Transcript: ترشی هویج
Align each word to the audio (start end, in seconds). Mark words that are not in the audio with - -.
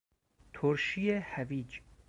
ترشی 0.53 1.11
هویج 1.11 1.81